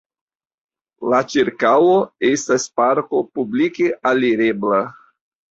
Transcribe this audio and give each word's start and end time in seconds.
La 1.13 1.19
ĉirkaŭo 1.33 1.91
estas 2.31 2.67
parko 2.81 3.23
publike 3.37 3.93
alirebla. 4.15 4.83